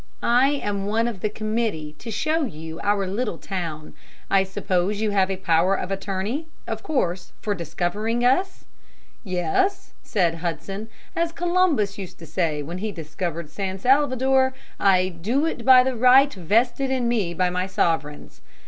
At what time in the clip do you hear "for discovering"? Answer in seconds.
7.39-8.25